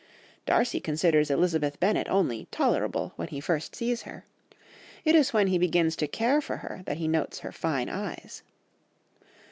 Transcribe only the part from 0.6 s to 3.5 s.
considers Elizabeth Bennet only "tolerable" when he